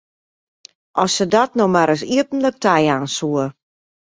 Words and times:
As 1.03 1.17
se 1.19 1.27
dat 1.35 1.51
no 1.61 1.67
mar 1.75 1.87
ris 1.91 2.03
iepentlik 2.15 2.55
tajaan 2.63 3.05
soe! 3.17 3.45